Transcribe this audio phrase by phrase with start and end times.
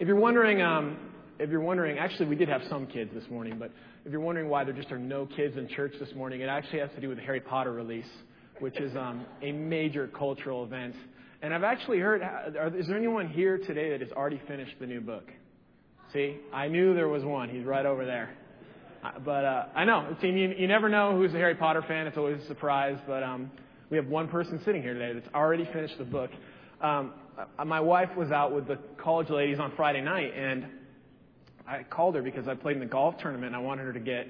[0.00, 0.96] If you're wondering, um,
[1.38, 3.70] if you're wondering, actually, we did have some kids this morning, but
[4.06, 6.78] if you're wondering why there just are no kids in church this morning, it actually
[6.78, 8.08] has to do with the Harry Potter release,
[8.60, 10.94] which is um, a major cultural event.
[11.42, 14.86] And I've actually heard, are, is there anyone here today that has already finished the
[14.86, 15.30] new book?
[16.14, 17.50] See, I knew there was one.
[17.50, 18.30] He's right over there.
[19.04, 22.06] Uh, but uh, I know, see, you, you never know who's a Harry Potter fan.
[22.06, 22.96] It's always a surprise.
[23.06, 23.50] But um,
[23.90, 26.30] we have one person sitting here today that's already finished the book.
[26.80, 27.12] Um,
[27.64, 30.66] my wife was out with the college ladies on Friday night, and
[31.66, 34.00] I called her because I played in the golf tournament, and I wanted her to
[34.00, 34.26] get,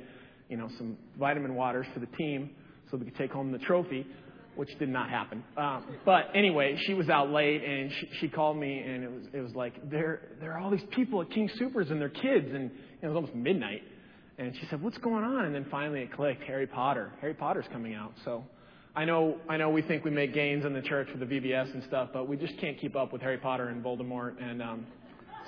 [0.48, 2.50] you know, some vitamin waters for the team
[2.90, 4.06] so we could take home the trophy,
[4.56, 5.42] which did not happen.
[5.56, 9.22] Um, but anyway, she was out late, and she, she called me, and it was
[9.32, 12.48] it was like there there are all these people at King Soopers and their kids,
[12.52, 12.70] and
[13.02, 13.82] it was almost midnight.
[14.38, 17.12] And she said, "What's going on?" And then finally it clicked: Harry Potter.
[17.20, 18.12] Harry Potter's coming out.
[18.24, 18.44] So
[18.94, 21.72] I know, I know we think we make gains in the church with the VBS
[21.74, 24.42] and stuff, but we just can't keep up with Harry Potter and Voldemort.
[24.42, 24.86] And um,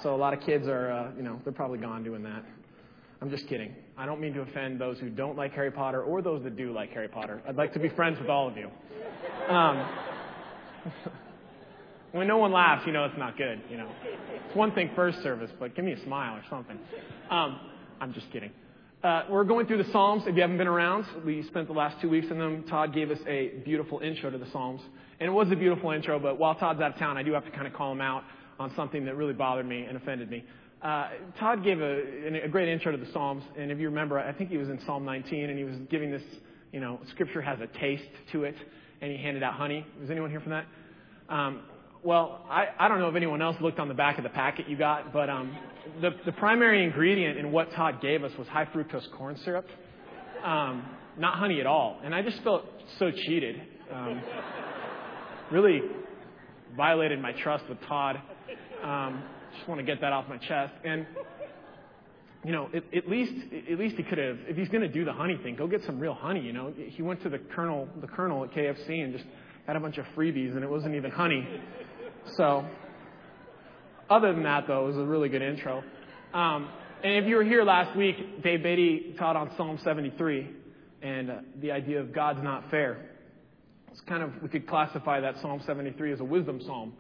[0.02, 2.44] so a lot of kids are, uh, you know, they're probably gone doing that.
[3.20, 3.74] I'm just kidding.
[3.96, 6.72] I don't mean to offend those who don't like Harry Potter or those that do
[6.72, 7.42] like Harry Potter.
[7.46, 8.68] I'd like to be friends with all of you.
[9.48, 9.88] Um,
[12.12, 13.60] when no one laughs, you know it's not good.
[13.70, 13.88] You know,
[14.44, 16.78] it's one thing first service, but give me a smile or something.
[17.30, 17.60] Um,
[18.00, 18.50] I'm just kidding.
[19.02, 20.22] Uh, we're going through the Psalms.
[20.26, 22.62] If you haven't been around, we spent the last two weeks in them.
[22.70, 24.80] Todd gave us a beautiful intro to the Psalms.
[25.18, 27.44] And it was a beautiful intro, but while Todd's out of town, I do have
[27.44, 28.22] to kind of call him out
[28.60, 30.44] on something that really bothered me and offended me.
[30.80, 31.08] Uh,
[31.40, 33.42] Todd gave a, a great intro to the Psalms.
[33.58, 36.12] And if you remember, I think he was in Psalm 19 and he was giving
[36.12, 36.22] this,
[36.70, 38.54] you know, scripture has a taste to it.
[39.00, 39.84] And he handed out honey.
[40.00, 40.66] Was anyone here from that?
[41.28, 41.62] Um,
[42.04, 44.68] well, I, I don't know if anyone else looked on the back of the packet
[44.68, 45.56] you got, but um,
[46.00, 49.66] the, the primary ingredient in what Todd gave us was high fructose corn syrup,
[50.44, 50.84] um,
[51.18, 52.00] not honey at all.
[52.04, 52.64] And I just felt
[52.98, 53.60] so cheated.
[53.92, 54.22] Um,
[55.50, 55.82] really
[56.76, 58.20] violated my trust with Todd.
[58.82, 59.22] Um,
[59.54, 60.72] just want to get that off my chest.
[60.84, 61.06] And
[62.44, 63.34] you know, at, at least
[63.70, 64.38] at least he could have.
[64.48, 66.40] If he's going to do the honey thing, go get some real honey.
[66.40, 69.24] You know, he went to the colonel the colonel at KFC and just
[69.66, 71.46] had a bunch of freebies, and it wasn't even honey.
[72.36, 72.64] So,
[74.10, 75.82] other than that, though, it was a really good intro.
[76.34, 76.68] Um,
[77.02, 80.50] and if you were here last week, Dave Beatty taught on Psalm 73
[81.02, 83.10] and uh, the idea of God's not fair.
[83.90, 86.94] It's kind of, we could classify that Psalm 73 as a wisdom psalm,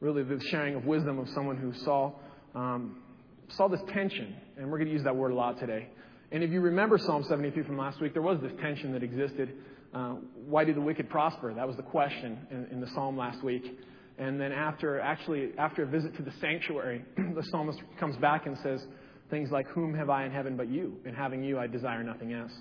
[0.00, 2.12] really the sharing of wisdom of someone who saw,
[2.54, 3.02] um,
[3.50, 4.34] saw this tension.
[4.56, 5.88] And we're going to use that word a lot today.
[6.32, 9.52] And if you remember Psalm 73 from last week, there was this tension that existed.
[9.92, 10.14] Uh,
[10.46, 11.52] why do the wicked prosper?
[11.52, 13.78] That was the question in, in the psalm last week.
[14.18, 18.56] And then after, actually, after a visit to the sanctuary, the psalmist comes back and
[18.58, 18.86] says
[19.30, 20.98] things like, "Whom have I in heaven but you?
[21.06, 22.52] And having you, I desire nothing else.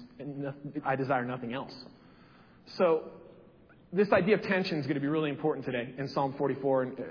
[0.85, 1.73] I desire nothing else."
[2.77, 3.03] So,
[3.91, 6.99] this idea of tension is going to be really important today in Psalm 44 and,
[6.99, 7.03] uh,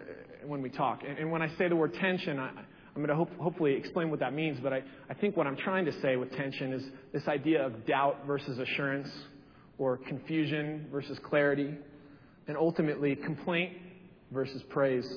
[0.46, 1.02] when we talk.
[1.06, 2.56] And, and, when I say the word tension, I, am
[2.96, 4.58] going to hope, hopefully explain what that means.
[4.62, 7.84] But I, I think what I'm trying to say with tension is this idea of
[7.84, 9.10] doubt versus assurance,
[9.76, 11.74] or confusion versus clarity,
[12.48, 13.72] and ultimately complaint
[14.30, 15.10] versus praise.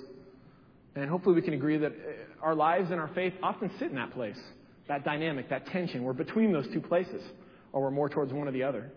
[0.95, 3.95] And hopefully we can agree that uh, our lives and our faith often sit in
[3.95, 4.39] that place,
[4.87, 6.03] that dynamic, that tension.
[6.03, 7.23] We're between those two places,
[7.71, 8.91] or we're more towards one or the other.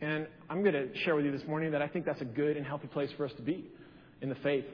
[0.00, 2.56] And I'm going to share with you this morning that I think that's a good
[2.56, 3.66] and healthy place for us to be
[4.22, 4.64] in the faith.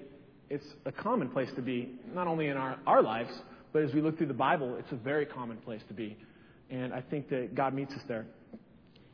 [0.50, 3.30] It's a common place to be, not only in our, our lives,
[3.72, 6.16] but as we look through the Bible, it's a very common place to be.
[6.70, 8.26] And I think that God meets us there.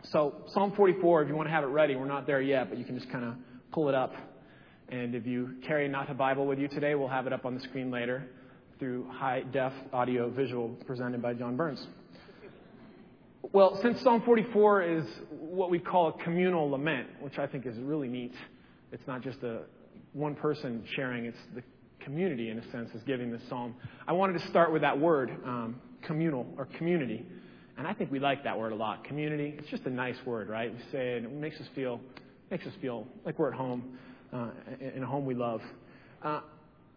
[0.04, 2.78] So, Psalm 44, if you want to have it ready, we're not there yet, but
[2.78, 3.34] you can just kind of
[3.70, 4.14] pull it up
[4.90, 7.54] and if you carry not a Bible with you today, we'll have it up on
[7.54, 8.24] the screen later
[8.78, 11.86] through high def audio visual presented by John Burns.
[13.52, 17.76] Well, since Psalm 44 is what we call a communal lament, which I think is
[17.78, 18.34] really neat,
[18.90, 19.62] it's not just a
[20.12, 21.62] one person sharing, it's the
[22.00, 23.74] community, in a sense, is giving this psalm.
[24.08, 27.24] I wanted to start with that word, um, communal or community.
[27.78, 29.04] And I think we like that word a lot.
[29.04, 30.72] Community, it's just a nice word, right?
[30.72, 32.00] We say it, it makes us feel,
[32.50, 33.96] makes us feel like we're at home
[34.32, 34.48] uh,
[34.94, 35.60] in a home we love.
[36.22, 36.40] Uh,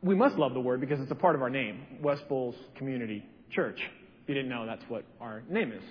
[0.02, 3.26] we must love the word because it's a part of our name, West Bowles Community
[3.52, 3.80] Church.
[4.24, 5.84] If you didn't know, that's what our name is.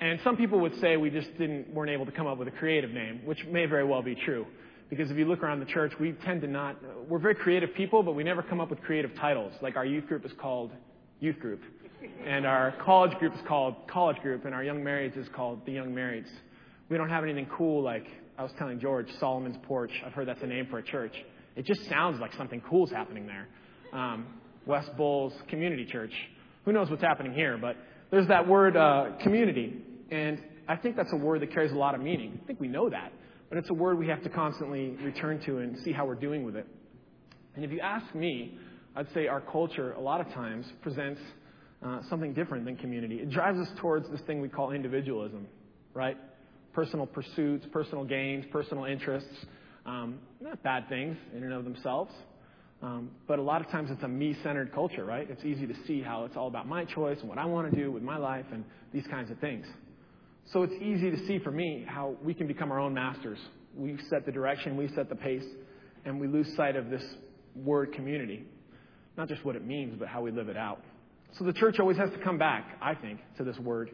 [0.00, 2.52] And some people would say we just didn't weren't able to come up with a
[2.52, 4.46] creative name, which may very well be true.
[4.88, 6.76] Because if you look around the church, we tend to not
[7.08, 9.52] we're very creative people, but we never come up with creative titles.
[9.62, 10.72] Like our youth group is called
[11.20, 11.60] Youth Group.
[12.26, 15.72] And our college group is called College Group, and our young marrieds is called the
[15.72, 16.28] Young Marrieds.
[16.88, 18.06] We don't have anything cool like
[18.40, 19.90] I was telling George, Solomon's Porch.
[20.02, 21.12] I've heard that's a name for a church.
[21.56, 23.46] It just sounds like something cool's happening there.
[23.92, 24.28] Um,
[24.64, 26.14] West Bowles Community Church.
[26.64, 27.58] Who knows what's happening here?
[27.58, 27.76] But
[28.10, 31.94] there's that word uh, community, and I think that's a word that carries a lot
[31.94, 32.40] of meaning.
[32.42, 33.12] I think we know that,
[33.50, 36.42] but it's a word we have to constantly return to and see how we're doing
[36.42, 36.66] with it.
[37.56, 38.56] And if you ask me,
[38.96, 41.20] I'd say our culture, a lot of times, presents
[41.84, 43.16] uh, something different than community.
[43.16, 45.46] It drives us towards this thing we call individualism,
[45.92, 46.16] right?
[46.72, 49.34] Personal pursuits, personal gains, personal interests.
[49.86, 52.12] Um, not bad things in and of themselves.
[52.82, 55.28] Um, but a lot of times it's a me centered culture, right?
[55.28, 57.76] It's easy to see how it's all about my choice and what I want to
[57.76, 59.66] do with my life and these kinds of things.
[60.52, 63.38] So it's easy to see for me how we can become our own masters.
[63.76, 65.44] We set the direction, we set the pace,
[66.04, 67.04] and we lose sight of this
[67.54, 68.44] word community.
[69.16, 70.82] Not just what it means, but how we live it out.
[71.38, 73.90] So the church always has to come back, I think, to this word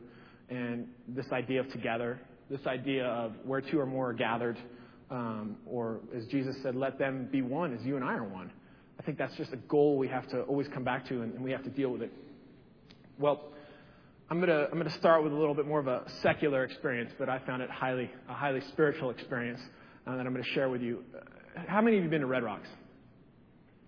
[0.49, 2.21] and this idea of together,
[2.51, 4.59] this idea of where two or more are gathered,
[5.11, 8.51] um, or as Jesus said, let them be one as you and I are one.
[8.99, 11.45] I think that's just a goal we have to always come back to, and, and
[11.45, 12.13] we have to deal with it.
[13.19, 13.45] Well,
[14.29, 17.13] I'm going to I'm to start with a little bit more of a secular experience,
[17.19, 19.61] but I found it highly a highly spiritual experience
[20.07, 21.05] uh, that I'm going to share with you.
[21.15, 22.69] Uh, how many of you been to Red Rocks?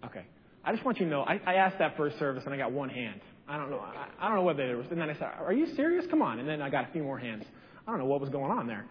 [0.05, 0.25] Okay.
[0.65, 2.73] I just want you to know, I, I asked that first service and I got
[2.73, 3.21] one hand.
[3.49, 3.79] I don't know.
[3.79, 4.87] I, I don't know whether there was.
[4.91, 6.05] And then I said, "Are you serious?
[6.11, 7.45] Come on!" And then I got a few more hands.
[7.89, 8.85] I don't know what was going on there.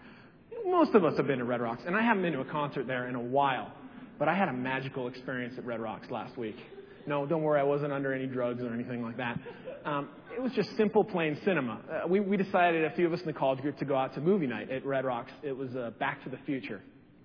[0.66, 2.88] Most of us have been to Red Rocks, and I haven't been to a concert
[2.88, 3.70] there in a while.
[4.18, 6.56] But I had a magical experience at Red Rocks last week.
[7.06, 9.38] No, don't worry, I wasn't under any drugs or anything like that.
[9.84, 11.78] Um, it was just simple, plain cinema.
[11.88, 14.14] Uh, we, we decided, a few of us in the college group, to go out
[14.14, 15.30] to movie night at Red Rocks.
[15.44, 16.80] It was uh, Back to the Future.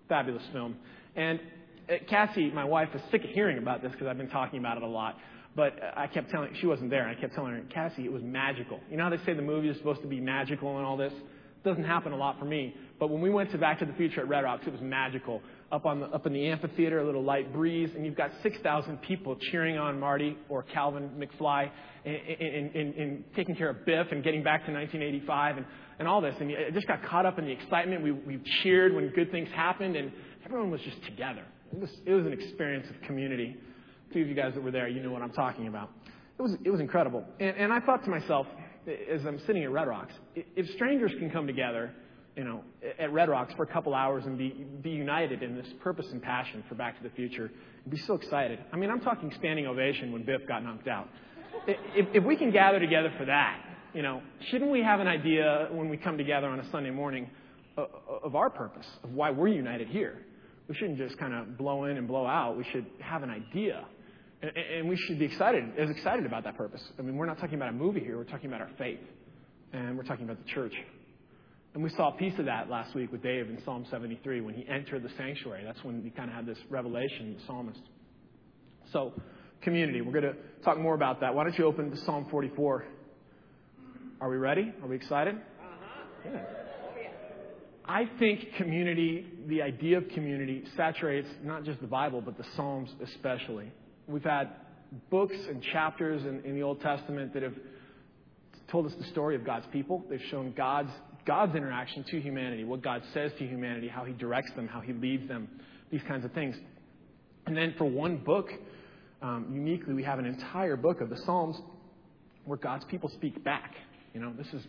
[0.07, 0.75] Fabulous film.
[1.15, 1.39] And
[1.89, 4.77] uh, Cassie, my wife, is sick of hearing about this because I've been talking about
[4.77, 5.17] it a lot.
[5.55, 8.11] But I kept telling, her she wasn't there, and I kept telling her, Cassie, it
[8.11, 8.79] was magical.
[8.91, 11.13] You know how they say the movie is supposed to be magical and all this?
[11.63, 12.75] Doesn't happen a lot for me.
[12.99, 15.41] But when we went to Back to the Future at Red Rocks, it was magical
[15.71, 18.97] up on the, up in the amphitheater, a little light breeze, and you've got 6,000
[19.01, 21.71] people cheering on Marty or Calvin McFly
[22.05, 25.65] in, in, in, in, taking care of Biff and getting back to 1985 and,
[25.99, 26.35] and all this.
[26.39, 28.03] And you just got caught up in the excitement.
[28.03, 30.11] We, we cheered when good things happened, and
[30.45, 31.43] everyone was just together.
[31.71, 33.55] It was, it was an experience of community.
[34.09, 35.89] A few of you guys that were there, you know what I'm talking about.
[36.37, 37.23] It was, it was incredible.
[37.39, 38.47] And, and I thought to myself,
[38.87, 41.93] as I'm sitting at Red Rocks, if strangers can come together
[42.35, 42.63] you know,
[42.97, 46.21] at Red Rocks for a couple hours and be, be united in this purpose and
[46.21, 47.51] passion for Back to the Future
[47.83, 48.59] and be so excited.
[48.71, 51.07] I mean, I'm talking standing ovation when Biff got knocked out.
[51.67, 53.59] If, if we can gather together for that,
[53.93, 57.29] you know, shouldn't we have an idea when we come together on a Sunday morning
[57.77, 60.25] of our purpose, of why we're united here?
[60.67, 62.57] We shouldn't just kind of blow in and blow out.
[62.57, 63.85] We should have an idea.
[64.43, 66.83] And, and we should be excited, as excited about that purpose.
[66.99, 68.17] I mean, we're not talking about a movie here.
[68.17, 68.99] We're talking about our faith.
[69.71, 70.75] And we're talking about the church.
[71.73, 74.53] And we saw a piece of that last week with Dave in Psalm 73 when
[74.53, 75.63] he entered the sanctuary.
[75.65, 77.79] That's when he kind of had this revelation, the psalmist.
[78.91, 79.13] So,
[79.61, 80.01] community.
[80.01, 81.33] We're going to talk more about that.
[81.33, 82.85] Why don't you open to Psalm 44?
[84.21, 84.73] Are we ready?
[84.81, 85.35] Are we excited?
[85.35, 86.29] Uh-huh.
[86.31, 86.41] Yeah.
[87.85, 92.89] I think community, the idea of community, saturates not just the Bible, but the Psalms
[93.01, 93.71] especially.
[94.07, 94.49] We've had
[95.09, 97.55] books and chapters in, in the Old Testament that have
[98.69, 100.03] told us the story of God's people.
[100.09, 100.91] They've shown God's
[101.25, 104.91] God's interaction to humanity, what God says to humanity, how He directs them, how He
[104.91, 105.47] leads them,
[105.89, 106.55] these kinds of things.
[107.45, 108.49] And then for one book,
[109.21, 111.57] um, uniquely, we have an entire book of the Psalms
[112.45, 113.73] where God's people speak back.
[114.13, 114.63] You know, this is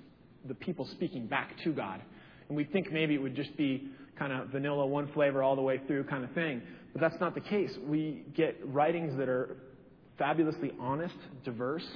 [0.46, 2.00] the people speaking back to God.
[2.48, 5.62] And we think maybe it would just be kind of vanilla, one flavor all the
[5.62, 6.62] way through kind of thing.
[6.94, 7.76] But that's not the case.
[7.86, 9.56] We get writings that are
[10.16, 11.86] fabulously honest, diverse,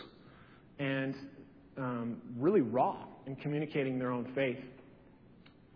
[0.79, 1.15] and
[1.79, 4.59] um, really raw in communicating their own faith.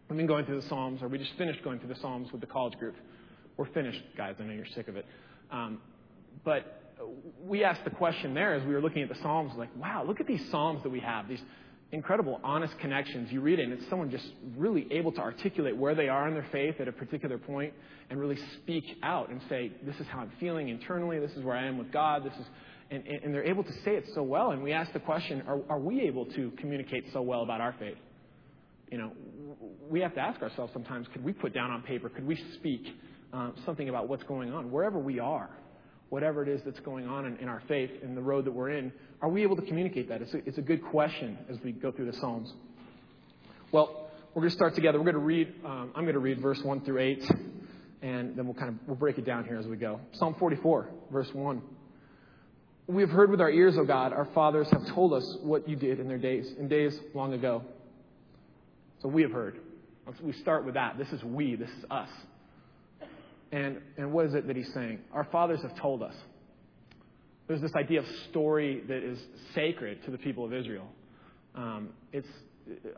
[0.09, 2.41] We've been going through the Psalms, or we just finished going through the Psalms with
[2.41, 2.97] the college group.
[3.57, 4.35] We're finished, guys.
[4.41, 5.07] I know you're sick of it.
[5.51, 5.79] Um,
[6.45, 6.97] but
[7.45, 10.21] we asked the question there as we were looking at the Psalms, like, wow, look
[10.21, 11.43] at these Psalms that we have, these
[11.93, 13.31] incredible, honest connections.
[13.31, 16.35] You read it, and it's someone just really able to articulate where they are in
[16.35, 17.75] their faith at a particular point
[18.11, 21.57] and really speak out and say, this is how I'm feeling internally, this is where
[21.57, 22.47] I am with God, this is
[22.93, 24.51] and, and they're able to say it so well.
[24.51, 27.75] And we ask the question are, are we able to communicate so well about our
[27.79, 27.97] faith?
[28.91, 29.13] You know,
[29.89, 32.87] we have to ask ourselves sometimes could we put down on paper, could we speak
[33.33, 35.49] um, something about what's going on, wherever we are,
[36.13, 38.69] whatever it is that's going on in, in our faith, in the road that we're
[38.69, 38.93] in,
[39.23, 40.21] are we able to communicate that?
[40.21, 42.53] It's a, it's a good question as we go through the Psalms.
[43.73, 44.99] Well, we're going to start together.
[44.99, 47.31] We're going to read, um, I'm going to read verse 1 through 8,
[48.03, 50.01] and then we'll kind of we'll break it down here as we go.
[50.13, 51.63] Psalm 44, verse 1.
[52.89, 55.77] We have heard with our ears, O God, our fathers have told us what you
[55.77, 57.63] did in their days, in days long ago.
[59.01, 59.61] So we have heard.
[60.23, 60.99] We start with that.
[60.99, 62.11] This is we, this is us.
[63.53, 65.01] And, and what is it that he's saying?
[65.13, 66.15] Our fathers have told us.
[67.49, 69.19] There's this idea of story that is
[69.55, 70.89] sacred to the people of Israel.
[71.55, 72.29] Um, it's,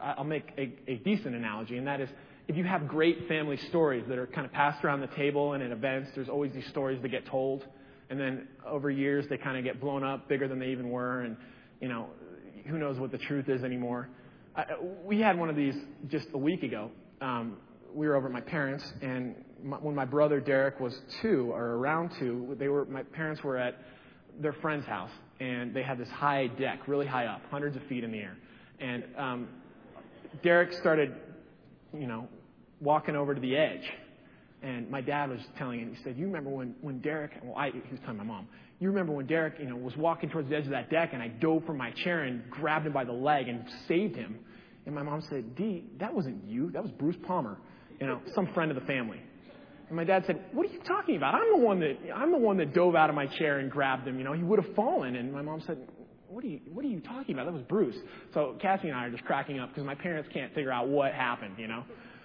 [0.01, 2.09] I'll make a, a decent analogy, and that is
[2.47, 5.63] if you have great family stories that are kind of passed around the table and
[5.63, 7.65] at events, there's always these stories that get told
[8.11, 11.23] And then over years, they kind of get blown up bigger than they even were.
[11.23, 11.37] And,
[11.81, 12.09] you know,
[12.67, 14.09] who knows what the truth is anymore.
[14.55, 14.65] I,
[15.05, 15.75] we had one of these
[16.09, 16.91] just a week ago.
[17.21, 17.57] Um,
[17.95, 21.77] we were over at my parents, and my, when my brother Derek was two or
[21.77, 23.79] around two, they were my parents were at
[24.39, 28.05] their friend's house, and they had this high deck, really high up, hundreds of feet
[28.05, 28.37] in the air.
[28.81, 29.49] And um,
[30.43, 31.15] Derek started,
[31.97, 32.29] you know,
[32.81, 33.91] walking over to the edge.
[34.63, 37.71] And my dad was telling him, he said, You remember when, when Derek, well, I,
[37.71, 38.49] he was telling my mom,
[38.81, 41.23] you remember when Derek, you know, was walking towards the edge of that deck and
[41.23, 44.39] I dove from my chair and grabbed him by the leg and saved him.
[44.87, 46.71] And my mom said, Dee, that wasn't you.
[46.71, 47.59] That was Bruce Palmer,
[48.01, 49.21] you know, some friend of the family.
[49.95, 51.37] And my dad said, What are you talking about?
[51.37, 54.09] I'm the one that I'm the one that dove out of my chair and grabbed
[54.09, 54.19] him.
[54.19, 55.15] You know, he would have fallen.
[55.15, 55.79] And my mom said,
[56.27, 57.47] what are you What are you talking about?
[57.47, 57.95] That was Bruce.
[58.33, 61.13] So Cassie and I are just cracking up because my parents can't figure out what
[61.13, 61.55] happened.
[61.59, 61.85] You know,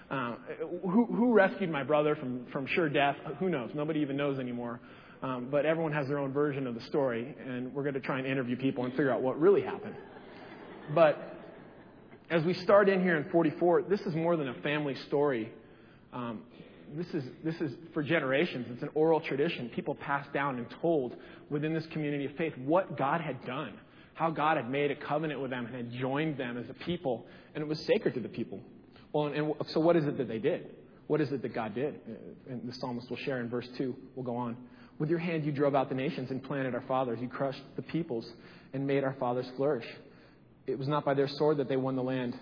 [0.09, 0.35] uh,
[0.81, 3.17] who who rescued my brother from from sure death?
[3.37, 3.69] Who knows?
[3.75, 4.79] Nobody even knows anymore.
[5.21, 8.17] Um, but everyone has their own version of the story, and we're going to try
[8.17, 9.95] and interview people and figure out what really happened.
[10.95, 11.37] But
[12.31, 15.51] as we start in here in 44, this is more than a family story.
[16.13, 16.41] Um,
[16.95, 18.67] this is this is for generations.
[18.71, 19.69] It's an oral tradition.
[19.69, 21.15] People passed down and told
[21.49, 23.73] within this community of faith what God had done
[24.19, 27.25] how God had made a covenant with them and had joined them as a people,
[27.55, 28.59] and it was sacred to the people.
[29.13, 30.71] Well, and, and so what is it that they did?
[31.07, 31.95] What is it that God did?
[31.95, 33.95] Uh, and the psalmist will share in verse 2.
[34.15, 34.57] We'll go on.
[34.99, 37.17] With your hand you drove out the nations and planted our fathers.
[37.21, 38.29] You crushed the peoples
[38.73, 39.87] and made our fathers flourish.
[40.67, 42.37] It was not by their sword that they won the land,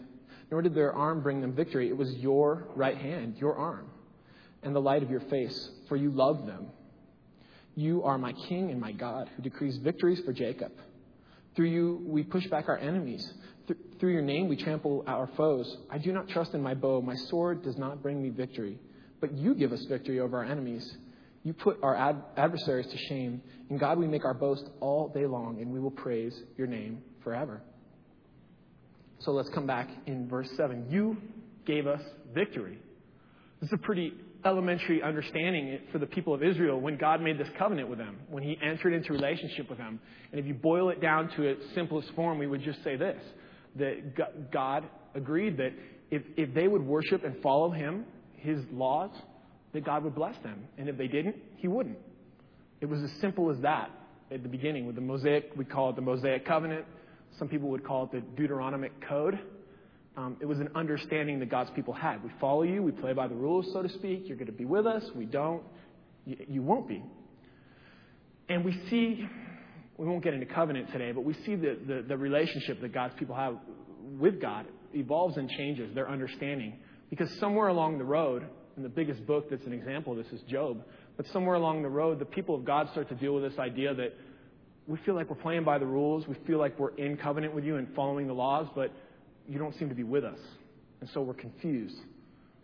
[0.50, 1.90] nor did their arm bring them victory.
[1.90, 3.86] It was your right hand, your arm,
[4.64, 6.68] and the light of your face, for you love them.
[7.76, 10.72] You are my king and my God, who decrees victories for Jacob.
[11.56, 13.32] Through you, we push back our enemies.
[13.68, 15.78] Th- through your name, we trample our foes.
[15.90, 17.02] I do not trust in my bow.
[17.02, 18.80] My sword does not bring me victory.
[19.20, 20.98] But you give us victory over our enemies.
[21.44, 23.42] You put our ad- adversaries to shame.
[23.70, 27.02] In God, we make our boast all day long, and we will praise your name
[27.24, 27.62] forever.
[29.20, 30.88] So let's come back in verse 7.
[30.90, 31.18] You
[31.66, 32.02] gave us
[32.34, 32.80] victory.
[33.62, 34.14] This is a pretty
[34.46, 38.44] elementary understanding for the people of Israel when God made this covenant with them, when
[38.44, 40.00] He entered into relationship with them.
[40.32, 43.22] And if you boil it down to its simplest form, we would just say this
[43.76, 45.72] that God agreed that
[46.10, 48.06] if, if they would worship and follow Him,
[48.38, 49.12] His laws,
[49.74, 50.66] that God would bless them.
[50.78, 51.98] And if they didn't, He wouldn't.
[52.82, 53.92] It was as simple as that
[54.32, 56.86] at the beginning with the Mosaic, we call it the Mosaic covenant.
[57.38, 59.40] Some people would call it the Deuteronomic code.
[60.18, 62.24] Um, it was an understanding that God's people had.
[62.24, 64.24] We follow you, we play by the rules, so to speak.
[64.26, 65.04] You're going to be with us.
[65.16, 65.62] We don't.
[66.26, 67.04] You, you won't be.
[68.50, 69.28] And we see,
[69.98, 73.14] we won't get into covenant today, but we see the, the, the relationship that God's
[73.20, 73.58] people have
[74.20, 76.80] with God evolves and changes, their understanding.
[77.12, 78.44] Because somewhere along the road,
[78.76, 80.84] and the biggest book that's an example of this is Job,
[81.16, 83.94] but somewhere along the road, the people of God start to deal with this idea
[83.94, 84.16] that
[84.88, 87.66] we feel like we're playing by the rules, we feel like we're in covenant with
[87.66, 88.92] you and following the laws, but
[89.48, 90.40] you don't seem to be with us.
[91.02, 91.98] And so we're confused.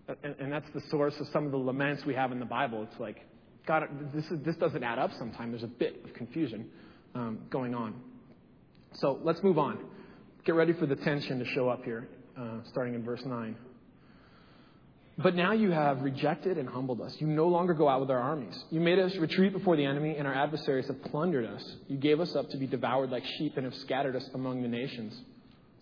[0.07, 2.85] And, and that's the source of some of the laments we have in the Bible.
[2.89, 3.25] It's like,
[3.65, 5.51] God, this, is, this doesn't add up sometimes.
[5.51, 6.69] There's a bit of confusion
[7.15, 7.95] um, going on.
[8.95, 9.79] So let's move on.
[10.45, 13.55] Get ready for the tension to show up here, uh, starting in verse 9.
[15.17, 17.15] But now you have rejected and humbled us.
[17.19, 18.61] You no longer go out with our armies.
[18.71, 21.63] You made us retreat before the enemy, and our adversaries have plundered us.
[21.87, 24.67] You gave us up to be devoured like sheep and have scattered us among the
[24.67, 25.13] nations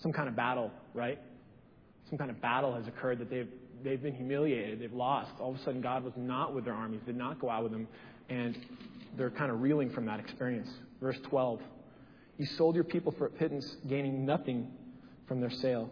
[0.01, 1.19] some kind of battle, right?
[2.09, 3.47] Some kind of battle has occurred that they've,
[3.83, 5.31] they've been humiliated, they've lost.
[5.39, 7.71] All of a sudden, God was not with their armies, did not go out with
[7.71, 7.87] them,
[8.29, 8.57] and
[9.17, 10.69] they're kind of reeling from that experience.
[11.01, 11.61] Verse 12
[12.37, 14.71] You sold your people for a pittance, gaining nothing
[15.27, 15.89] from their sale.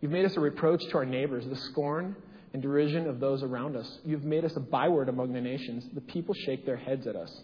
[0.00, 2.16] You've made us a reproach to our neighbors, the scorn
[2.52, 3.98] and derision of those around us.
[4.04, 5.86] You've made us a byword among the nations.
[5.94, 7.42] The people shake their heads at us.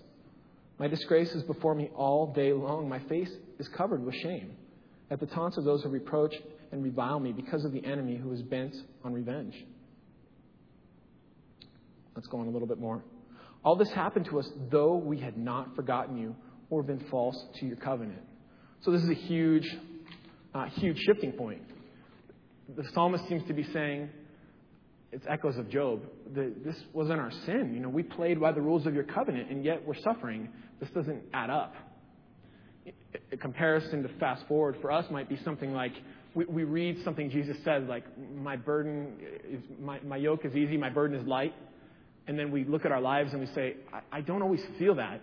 [0.79, 2.89] My disgrace is before me all day long.
[2.89, 4.57] My face is covered with shame
[5.11, 6.35] at the taunts of those who reproach
[6.73, 8.75] and revile me because of the enemy who is bent
[9.05, 9.55] on revenge.
[12.15, 13.03] Let's go on a little bit more.
[13.65, 16.37] All this happened to us though we had not forgotten you
[16.71, 18.23] or been false to your covenant.
[18.83, 19.69] So this is a huge,
[20.55, 21.63] uh, huge shifting point.
[22.77, 24.09] The psalmist seems to be saying,
[25.13, 26.03] it's echoes of Job.
[26.35, 27.73] The, this wasn't our sin.
[27.75, 30.51] You know, we played by the rules of your covenant, and yet we're suffering.
[30.79, 31.75] This doesn't add up
[33.33, 35.93] a comparison to fast forward for us might be something like
[36.35, 38.05] we, we read something Jesus says, like,
[38.37, 39.17] my burden
[39.49, 41.55] is, my, my yoke is easy, my burden is light.
[42.27, 44.95] And then we look at our lives and we say, I, I don't always feel
[44.97, 45.21] that,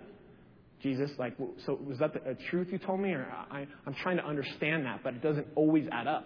[0.81, 1.11] Jesus.
[1.17, 3.11] Like, so was that the, a truth you told me?
[3.11, 6.25] Or I, I'm trying to understand that, but it doesn't always add up.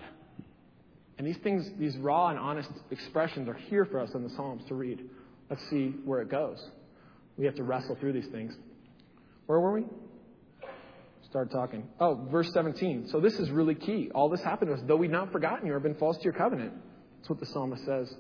[1.18, 4.64] And these things, these raw and honest expressions are here for us in the Psalms
[4.70, 5.08] to read.
[5.50, 6.58] Let's see where it goes.
[7.38, 8.54] We have to wrestle through these things.
[9.46, 9.84] Where were we?
[11.32, 11.88] Start talking.
[11.98, 13.08] Oh, verse 17.
[13.08, 14.12] So this is really key.
[14.14, 16.34] All this happened to us, though we'd not forgotten you or been false to your
[16.34, 16.74] covenant.
[17.18, 18.14] That's what the psalmist says.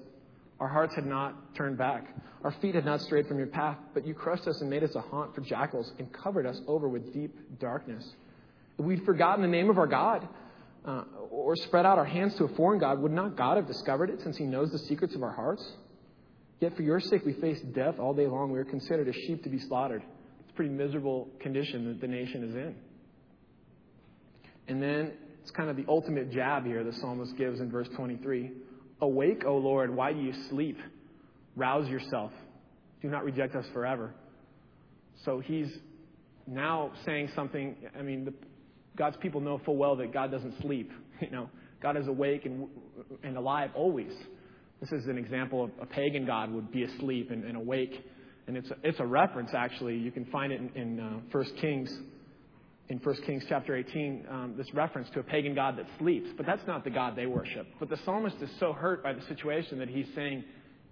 [0.61, 2.07] Our hearts had not turned back.
[2.45, 4.95] Our feet had not strayed from your path, but you crushed us and made us
[4.95, 8.07] a haunt for jackals and covered us over with deep darkness.
[8.79, 10.25] If we'd forgotten the name of our God
[10.85, 14.09] uh, or spread out our hands to a foreign God, would not God have discovered
[14.09, 15.69] it since he knows the secrets of our hearts?
[16.61, 18.53] Yet for your sake we face death all day long.
[18.53, 20.01] We are considered as sheep to be slaughtered.
[20.39, 22.75] It's a pretty miserable condition that the nation is in.
[24.67, 28.51] And then it's kind of the ultimate jab here the psalmist gives in verse 23.
[29.01, 30.77] Awake, O Lord, why do you sleep?
[31.55, 32.31] Rouse yourself.
[33.01, 34.13] Do not reject us forever.
[35.25, 35.69] So he's
[36.47, 37.75] now saying something.
[37.97, 38.33] I mean, the,
[38.95, 40.91] God's people know full well that God doesn't sleep.
[41.21, 41.51] You know,
[41.83, 42.67] God is awake and,
[43.21, 44.11] and alive always.
[44.79, 48.03] This is an example of a pagan God would be asleep and, and awake.
[48.47, 49.97] And it's a, it's a reference, actually.
[49.97, 51.95] You can find it in, in uh, 1 Kings
[52.91, 56.45] in 1 Kings chapter 18 um, this reference to a pagan god that sleeps, but
[56.45, 57.65] that's not the God they worship.
[57.79, 60.43] But the psalmist is so hurt by the situation that he's saying,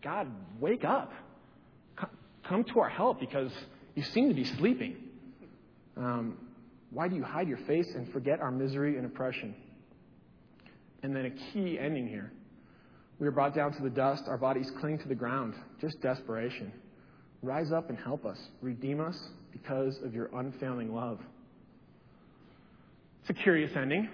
[0.02, 0.28] God,
[0.60, 1.12] wake up.
[2.48, 3.52] Come to our help because
[3.96, 4.96] you seem to be sleeping.
[5.98, 6.38] Um,
[6.90, 9.54] why do you hide your face and forget our misery and oppression?
[11.04, 12.32] And then a key ending here.
[13.20, 15.54] We are brought down to the dust, our bodies cling to the ground.
[15.82, 16.72] Just desperation.
[17.42, 18.40] Rise up and help us.
[18.62, 19.20] Redeem us
[19.52, 21.20] because of your unfailing love.
[23.30, 24.10] It's a curious ending.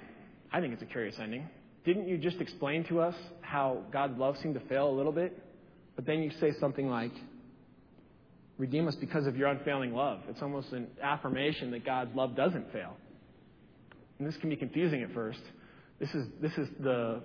[0.52, 1.48] I think it's a curious ending.
[1.86, 5.42] Didn't you just explain to us how God's love seemed to fail a little bit?
[5.96, 7.14] But then you say something like,
[8.58, 10.20] Redeem us because of your unfailing love.
[10.30, 12.96] It's almost an affirmation that God's love doesn't fail.
[14.18, 15.42] And this can be confusing at first.
[16.00, 17.22] This is, this is the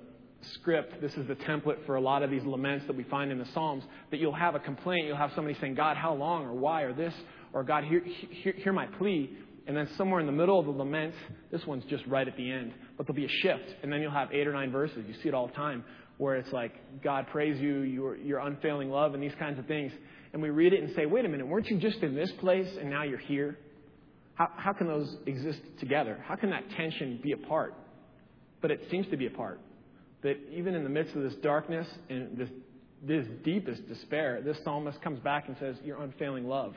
[0.54, 3.38] script, this is the template for a lot of these laments that we find in
[3.38, 3.84] the Psalms.
[4.10, 6.92] That you'll have a complaint, you'll have somebody saying, God, how long, or why, or
[6.92, 7.14] this,
[7.52, 9.36] or God, hear, hear, hear my plea.
[9.66, 11.14] And then somewhere in the middle of the lament,
[11.50, 13.76] this one's just right at the end, but there'll be a shift.
[13.82, 15.04] And then you'll have eight or nine verses.
[15.06, 15.84] You see it all the time
[16.18, 19.90] where it's like, God praise you, your, your unfailing love, and these kinds of things.
[20.32, 22.68] And we read it and say, wait a minute, weren't you just in this place
[22.78, 23.58] and now you're here?
[24.34, 26.22] How, how can those exist together?
[26.26, 27.74] How can that tension be apart?
[28.60, 29.60] But it seems to be apart.
[30.22, 32.48] That even in the midst of this darkness and this,
[33.02, 36.74] this deepest despair, this psalmist comes back and says, Your unfailing love.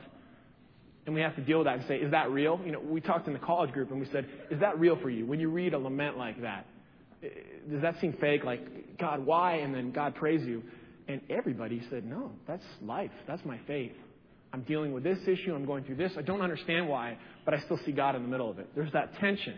[1.06, 2.60] And we have to deal with that and say, is that real?
[2.64, 5.10] You know, we talked in the college group and we said, is that real for
[5.10, 5.26] you?
[5.26, 6.66] When you read a lament like that,
[7.22, 7.28] eh,
[7.70, 8.44] does that seem fake?
[8.44, 9.56] Like, God, why?
[9.56, 10.62] And then God praise you.
[11.06, 13.10] And everybody said, no, that's life.
[13.26, 13.92] That's my faith.
[14.54, 15.54] I'm dealing with this issue.
[15.54, 16.12] I'm going through this.
[16.16, 18.70] I don't understand why, but I still see God in the middle of it.
[18.74, 19.56] There's that tension.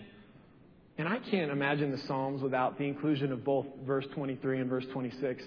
[0.98, 4.86] And I can't imagine the Psalms without the inclusion of both verse 23 and verse
[4.92, 5.44] 26.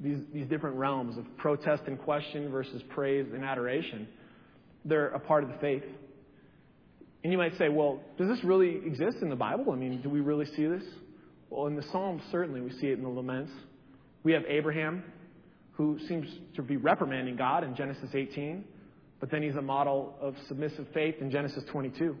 [0.00, 4.08] These, these different realms of protest and question versus praise and adoration
[4.84, 5.84] they're a part of the faith.
[7.22, 9.72] And you might say, well, does this really exist in the Bible?
[9.72, 10.84] I mean, do we really see this?
[11.50, 13.52] Well, in the Psalms, certainly we see it in the laments.
[14.22, 15.02] We have Abraham,
[15.72, 18.64] who seems to be reprimanding God in Genesis 18,
[19.18, 22.16] but then he's a model of submissive faith in Genesis 22.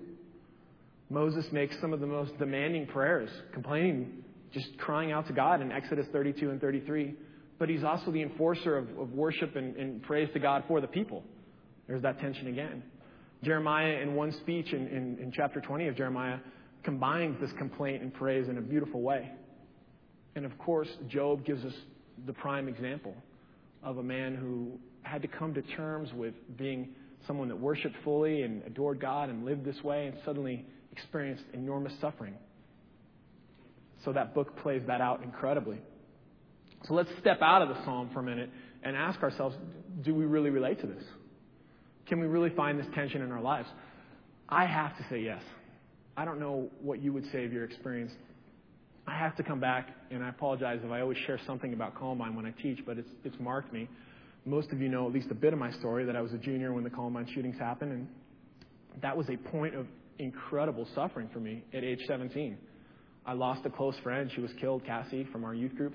[1.08, 5.72] Moses makes some of the most demanding prayers, complaining, just crying out to God in
[5.72, 7.14] Exodus 32 and 33.
[7.58, 10.86] But he's also the enforcer of, of worship and, and praise to God for the
[10.86, 11.24] people.
[11.90, 12.84] There's that tension again.
[13.42, 16.38] Jeremiah, in one speech in, in, in chapter 20 of Jeremiah,
[16.84, 19.28] combines this complaint and praise in a beautiful way.
[20.36, 21.72] And of course, Job gives us
[22.26, 23.12] the prime example
[23.82, 26.90] of a man who had to come to terms with being
[27.26, 31.92] someone that worshiped fully and adored God and lived this way and suddenly experienced enormous
[32.00, 32.34] suffering.
[34.04, 35.78] So that book plays that out incredibly.
[36.84, 38.50] So let's step out of the psalm for a minute
[38.84, 39.56] and ask ourselves
[40.02, 41.02] do we really relate to this?
[42.10, 43.68] Can we really find this tension in our lives?
[44.48, 45.40] I have to say yes.
[46.16, 48.10] I don't know what you would say of your experience.
[49.06, 52.34] I have to come back, and I apologize if I always share something about Columbine
[52.34, 53.88] when I teach, but it's, it's marked me.
[54.44, 56.38] Most of you know at least a bit of my story that I was a
[56.38, 58.08] junior when the Columbine shootings happened, and
[59.00, 59.86] that was a point of
[60.18, 62.58] incredible suffering for me at age 17.
[63.24, 64.32] I lost a close friend.
[64.34, 65.94] She was killed, Cassie, from our youth group.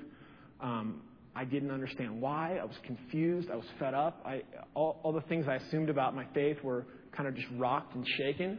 [0.62, 1.02] Um,
[1.36, 2.58] I didn't understand why.
[2.62, 3.50] I was confused.
[3.52, 4.22] I was fed up.
[4.26, 4.42] I,
[4.74, 8.08] all, all the things I assumed about my faith were kind of just rocked and
[8.18, 8.58] shaken.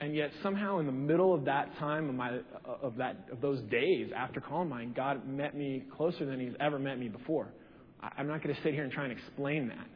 [0.00, 3.60] And yet, somehow, in the middle of that time of, my, of, that, of those
[3.70, 7.48] days after Columbine, God met me closer than He's ever met me before.
[8.00, 9.86] I, I'm not going to sit here and try and explain that.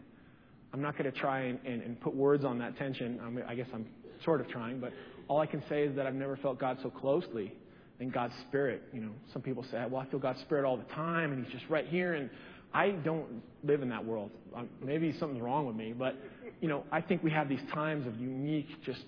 [0.72, 3.20] I'm not going to try and, and, and put words on that tension.
[3.22, 3.86] I, mean, I guess I'm
[4.24, 4.92] sort of trying, but
[5.28, 7.52] all I can say is that I've never felt God so closely
[8.00, 8.82] and God's Spirit.
[8.92, 11.52] You know, some people say, well, I feel God's Spirit all the time, and He's
[11.52, 12.14] just right here.
[12.14, 12.30] And
[12.72, 14.30] I don't live in that world.
[14.56, 16.16] Um, maybe something's wrong with me, but
[16.60, 19.00] you know, I think we have these times of unique, just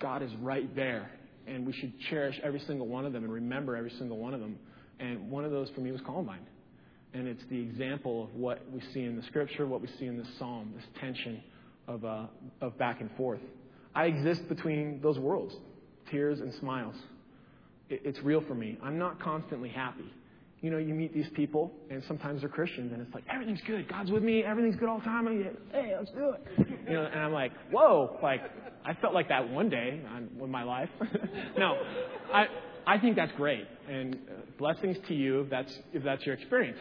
[0.00, 1.10] God is right there.
[1.46, 4.40] And we should cherish every single one of them and remember every single one of
[4.40, 4.58] them.
[5.00, 6.46] And one of those for me was Columbine.
[7.14, 10.18] And it's the example of what we see in the scripture, what we see in
[10.18, 11.42] this psalm, this tension
[11.86, 12.26] of, uh,
[12.60, 13.40] of back and forth.
[13.94, 15.54] I exist between those worlds
[16.10, 16.94] tears and smiles.
[17.90, 18.78] It, it's real for me.
[18.82, 20.12] I'm not constantly happy.
[20.60, 23.88] You know, you meet these people, and sometimes they're Christians, and it's like, everything's good.
[23.88, 24.42] God's with me.
[24.42, 25.26] Everything's good all the time.
[25.26, 26.68] You, hey, let's do it.
[26.88, 28.18] You know, and I'm like, whoa.
[28.20, 28.42] Like,
[28.84, 30.00] I felt like that one day
[30.40, 30.88] in my life.
[31.58, 31.78] no,
[32.32, 32.46] I,
[32.86, 33.66] I think that's great.
[33.88, 36.78] And uh, blessings to you if that's, if that's your experience.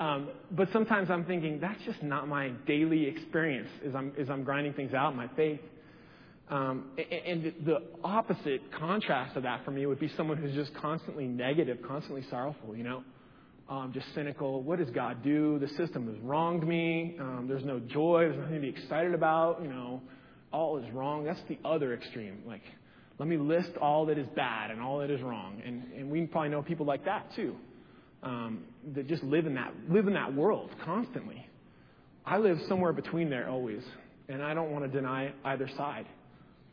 [0.00, 4.42] Um, but sometimes I'm thinking, that's just not my daily experience as I'm, as I'm
[4.42, 5.60] grinding things out my faith.
[6.50, 11.26] Um, and the opposite contrast of that for me would be someone who's just constantly
[11.26, 13.04] negative, constantly sorrowful, you know?
[13.70, 14.62] um, just cynical.
[14.62, 15.58] What does God do?
[15.60, 17.16] The system has wronged me.
[17.20, 18.22] Um, there's no joy.
[18.24, 19.62] There's nothing to be excited about.
[19.62, 20.02] You know,
[20.52, 21.24] all is wrong.
[21.24, 22.42] That's the other extreme.
[22.44, 22.62] Like,
[23.18, 25.62] let me list all that is bad and all that is wrong.
[25.64, 27.54] And, and we probably know people like that too,
[28.24, 31.46] um, that just live in that live in that world constantly.
[32.26, 33.82] I live somewhere between there always,
[34.28, 36.06] and I don't want to deny either side.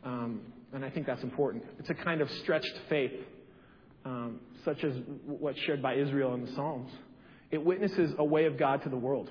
[0.08, 0.40] Um,
[0.72, 1.66] and I think that's important.
[1.80, 3.12] It's a kind of stretched faith
[4.06, 4.94] um, such as
[5.26, 6.90] what's shared by Israel in the Psalms.
[7.52, 9.30] It witnesses a way of God to the world.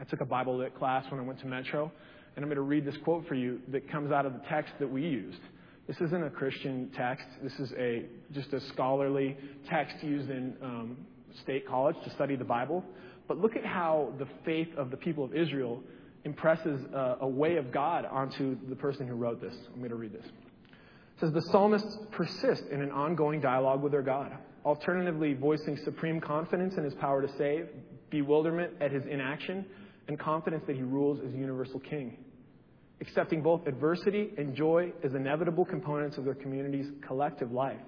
[0.00, 1.92] I took a Bible lit class when I went to Metro,
[2.34, 4.72] and I'm going to read this quote for you that comes out of the text
[4.78, 5.40] that we used.
[5.86, 7.26] This isn't a Christian text.
[7.42, 9.36] This is a just a scholarly
[9.68, 10.96] text used in um,
[11.42, 12.82] state college to study the Bible.
[13.28, 15.82] But look at how the faith of the people of Israel
[16.26, 19.54] impresses a, a way of God onto the person who wrote this.
[19.72, 20.26] I'm going to read this.
[20.26, 24.32] It says the psalmists persist in an ongoing dialogue with their God,
[24.64, 27.68] alternatively voicing supreme confidence in his power to save,
[28.10, 29.64] bewilderment at his inaction,
[30.08, 32.18] and confidence that he rules as universal king.
[33.00, 37.80] Accepting both adversity and joy as inevitable components of their community's collective life.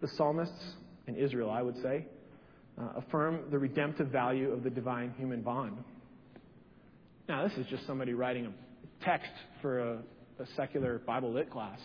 [0.00, 0.74] The psalmists,
[1.08, 2.06] in Israel, I would say,
[2.80, 5.78] uh, affirm the redemptive value of the divine human bond.
[7.28, 9.30] Now, this is just somebody writing a text
[9.62, 9.98] for a,
[10.40, 11.80] a secular Bible lit class.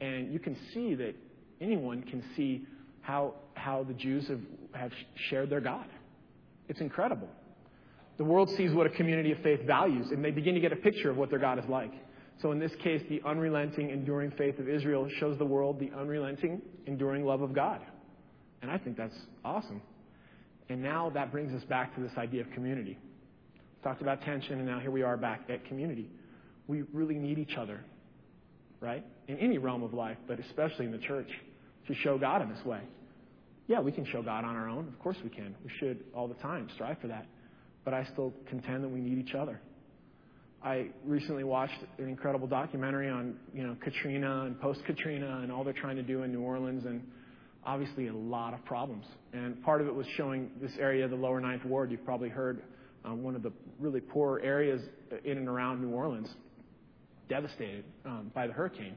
[0.00, 1.14] And you can see that
[1.60, 2.66] anyone can see
[3.00, 4.40] how, how the Jews have,
[4.72, 4.92] have
[5.28, 5.86] shared their God.
[6.68, 7.28] It's incredible.
[8.18, 10.76] The world sees what a community of faith values, and they begin to get a
[10.76, 11.92] picture of what their God is like.
[12.42, 16.60] So, in this case, the unrelenting, enduring faith of Israel shows the world the unrelenting,
[16.86, 17.80] enduring love of God.
[18.62, 19.82] And I think that's awesome.
[20.68, 22.98] And now that brings us back to this idea of community.
[23.82, 26.10] Talked about tension, and now here we are back at community.
[26.66, 27.80] We really need each other
[28.80, 29.04] right?
[29.28, 31.28] In any realm of life, but especially in the church,
[31.86, 32.80] to show God in this way.
[33.68, 34.88] Yeah, we can show God on our own.
[34.88, 35.54] Of course we can.
[35.62, 37.26] We should all the time strive for that.
[37.84, 39.60] But I still contend that we need each other.
[40.62, 45.72] I recently watched an incredible documentary on, you know, Katrina and post-Katrina and all they're
[45.72, 47.02] trying to do in New Orleans and
[47.64, 49.06] obviously a lot of problems.
[49.32, 51.90] And part of it was showing this area, the lower ninth ward.
[51.90, 52.62] You've probably heard
[53.04, 54.80] um, one of the really poor areas
[55.24, 56.28] in and around New Orleans
[57.28, 58.96] devastated um, by the hurricane.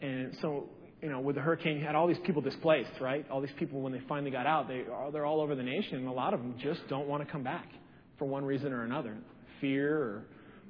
[0.00, 0.68] And so,
[1.02, 3.26] you know, with the hurricane, you had all these people displaced, right?
[3.30, 5.98] All these people, when they finally got out, they are, they're all over the nation,
[5.98, 7.68] and a lot of them just don't want to come back
[8.18, 9.16] for one reason or another.
[9.60, 10.24] Fear, or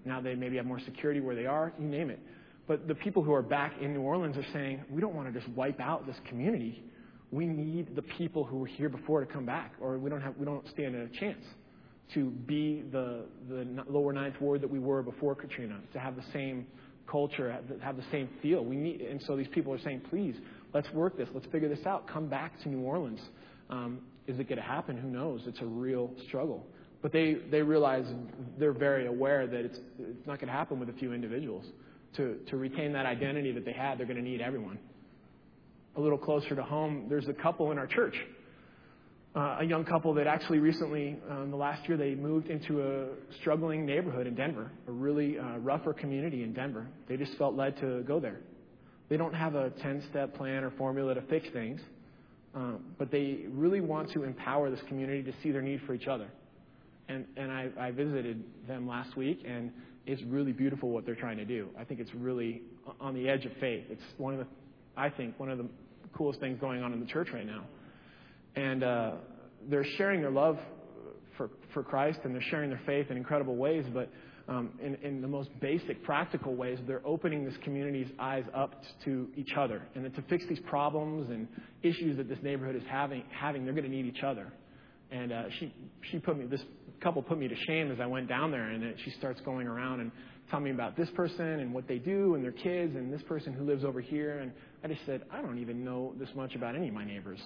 [0.05, 2.19] now they maybe have more security where they are, you name it.
[2.67, 5.39] But the people who are back in New Orleans are saying, we don't want to
[5.39, 6.83] just wipe out this community.
[7.31, 10.37] We need the people who were here before to come back, or we don't have,
[10.37, 11.45] we don't stand a chance
[12.15, 16.25] to be the, the lower ninth ward that we were before Katrina, to have the
[16.33, 16.67] same
[17.11, 18.65] culture, have, have the same feel.
[18.65, 20.37] We need, and so these people are saying, please,
[20.73, 21.29] let's work this.
[21.35, 22.07] Let's figure this out.
[22.09, 23.21] Come back to New Orleans.
[23.71, 24.97] Um, is it going to happen?
[24.97, 25.43] Who knows?
[25.47, 26.67] It's a real struggle.
[27.03, 28.05] But they, they realize
[28.59, 31.65] they're very aware that it's, it's not going to happen with a few individuals.
[32.17, 34.79] To, to retain that identity that they had, they're going to need everyone.
[35.97, 38.17] A little closer to home, there's a couple in our church
[39.37, 42.81] uh, a young couple that actually recently, uh, in the last year, they moved into
[42.81, 43.09] a
[43.41, 46.87] struggling neighborhood in Denver, a really uh, rougher community in Denver.
[47.07, 48.41] They just felt led to go there.
[49.11, 51.83] They don't have a 10 step plan or formula to fix things,
[52.55, 56.07] um, but they really want to empower this community to see their need for each
[56.07, 56.29] other.
[57.09, 59.71] And, and I, I visited them last week, and
[60.07, 61.69] it's really beautiful what they're trying to do.
[61.79, 62.63] I think it's really
[63.01, 63.85] on the edge of faith.
[63.91, 64.47] It's one of the,
[64.97, 65.69] I think, one of the
[66.17, 67.65] coolest things going on in the church right now
[68.57, 69.13] and uh,
[69.69, 70.59] they're sharing their love
[71.37, 74.11] for, for Christ and they're sharing their faith in incredible ways, but
[74.49, 79.29] um, in, in the most basic, practical ways, they're opening this community's eyes up to
[79.37, 79.83] each other.
[79.95, 81.49] And to fix these problems and
[81.83, 84.53] issues that this neighborhood is having, having they're going to need each other.
[85.11, 85.75] And uh, she,
[86.11, 86.63] she put me, this
[87.01, 90.01] couple put me to shame as I went down there, and she starts going around
[90.01, 90.11] and
[90.51, 93.53] tell me about this person and what they do and their kids and this person
[93.53, 94.39] who lives over here.
[94.39, 94.53] And
[94.85, 97.41] I just said, I don't even know this much about any of my neighbors.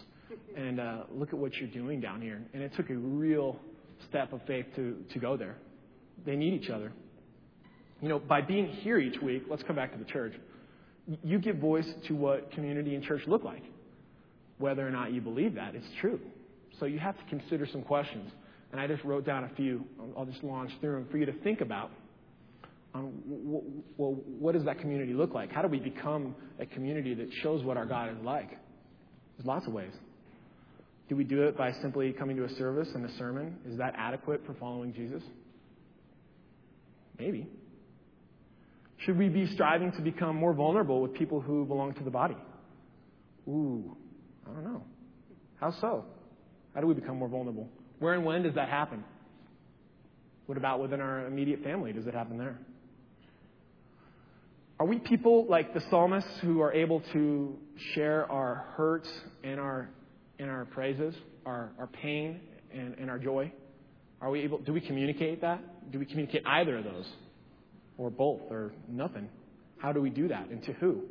[0.56, 2.42] And uh, look at what you're doing down here.
[2.52, 3.58] And it took a real
[4.08, 5.56] step of faith to, to go there.
[6.24, 6.92] They need each other.
[8.00, 10.32] You know, by being here each week, let's come back to the church.
[11.22, 13.62] You give voice to what community and church look like.
[14.58, 16.20] Whether or not you believe that, it's true.
[16.78, 18.30] So you have to consider some questions.
[18.72, 19.84] And I just wrote down a few.
[20.16, 21.90] I'll just launch through them for you to think about.
[22.94, 23.12] Um,
[23.96, 25.52] well, what does that community look like?
[25.52, 28.50] How do we become a community that shows what our God is like?
[29.36, 29.92] There's lots of ways.
[31.10, 33.56] Do we do it by simply coming to a service and a sermon?
[33.68, 35.24] Is that adequate for following Jesus?
[37.18, 37.48] Maybe.
[38.98, 42.36] Should we be striving to become more vulnerable with people who belong to the body?
[43.48, 43.96] Ooh,
[44.48, 44.84] I don't know.
[45.56, 46.04] How so?
[46.76, 47.68] How do we become more vulnerable?
[47.98, 49.02] Where and when does that happen?
[50.46, 51.92] What about within our immediate family?
[51.92, 52.56] Does it happen there?
[54.78, 57.58] Are we people like the psalmists who are able to
[57.94, 59.10] share our hurts
[59.42, 59.90] and our,
[60.40, 62.40] and our praises, our, our pain
[62.72, 63.52] and, and our joy?
[64.20, 65.92] Are we able, do we communicate that?
[65.92, 67.06] Do we communicate either of those?
[67.98, 69.28] Or both, or nothing?
[69.78, 70.48] How do we do that?
[70.48, 71.02] And to who?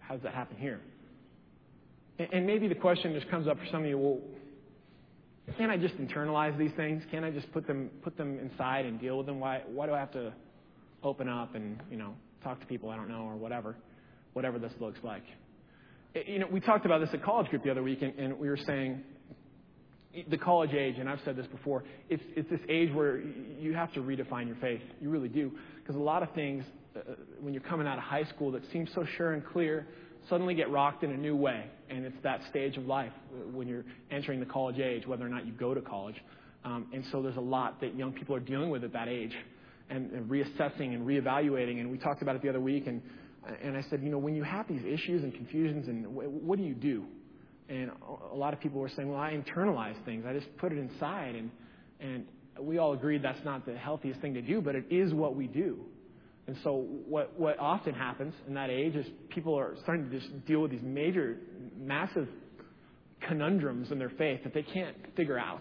[0.00, 0.80] How does that happen here?
[2.18, 4.18] And, and maybe the question just comes up for some of you, well,
[5.56, 7.02] can't I just internalize these things?
[7.10, 9.40] Can't I just put them put them inside and deal with them?
[9.40, 10.32] Why why do I have to
[11.02, 13.74] open up and you know talk to people I don't know or whatever,
[14.34, 15.22] whatever this looks like?
[16.26, 18.48] You know, we talked about this at college group the other week, and, and we
[18.48, 19.02] were saying
[20.30, 23.92] the college age, and I've said this before, it's, it's this age where you have
[23.92, 24.80] to redefine your faith.
[25.00, 25.52] You really do.
[25.76, 26.64] Because a lot of things,
[26.96, 27.00] uh,
[27.40, 29.86] when you're coming out of high school that seem so sure and clear,
[30.28, 31.66] suddenly get rocked in a new way.
[31.90, 33.12] And it's that stage of life
[33.52, 36.16] when you're entering the college age, whether or not you go to college.
[36.64, 39.34] Um, and so there's a lot that young people are dealing with at that age
[39.90, 41.80] and, and reassessing and reevaluating.
[41.80, 42.86] And we talked about it the other week.
[42.86, 43.02] And,
[43.62, 46.64] and I said, you know, when you have these issues and confusions, and what do
[46.64, 47.04] you do?
[47.68, 47.90] And
[48.32, 50.24] a lot of people were saying, well, I internalize things.
[50.26, 51.34] I just put it inside.
[51.34, 51.50] And,
[52.00, 52.24] and
[52.60, 55.46] we all agreed that's not the healthiest thing to do, but it is what we
[55.46, 55.78] do.
[56.46, 60.46] And so what, what often happens in that age is people are starting to just
[60.46, 61.36] deal with these major,
[61.78, 62.26] massive
[63.20, 65.60] conundrums in their faith that they can't figure out.